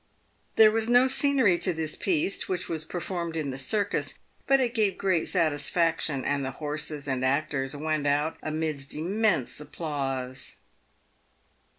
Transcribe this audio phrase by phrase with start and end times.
[0.55, 4.73] There was no scenery to this piece, which was performed in the circus, but it
[4.73, 10.55] gave great satisfaction, and the horses and actors went out amid immense applause.